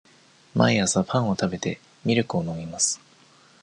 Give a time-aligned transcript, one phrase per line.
[0.55, 2.99] 毎朝パンを食べて、ミルクを飲みます。